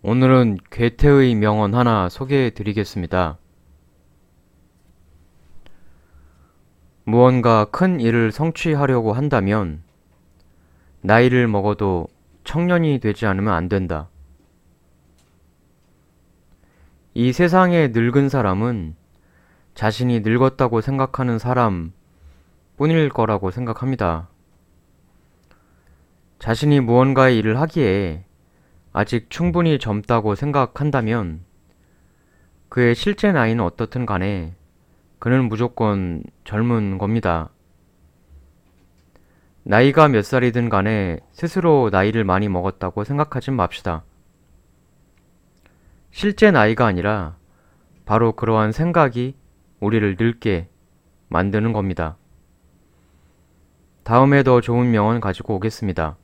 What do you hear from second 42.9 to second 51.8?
생각하진 맙시다. 실제 나이가 아니라 바로 그러한 생각이 우리를 늙게 만드는